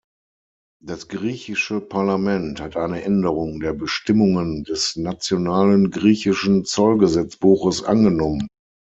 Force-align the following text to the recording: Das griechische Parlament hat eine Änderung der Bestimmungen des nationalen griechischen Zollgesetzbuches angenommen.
Das 0.83 1.09
griechische 1.09 1.79
Parlament 1.79 2.59
hat 2.59 2.75
eine 2.75 3.03
Änderung 3.03 3.59
der 3.59 3.73
Bestimmungen 3.73 4.63
des 4.63 4.95
nationalen 4.95 5.91
griechischen 5.91 6.65
Zollgesetzbuches 6.65 7.83
angenommen. 7.83 8.47